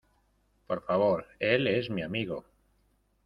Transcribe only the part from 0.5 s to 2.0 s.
Por favor. Él es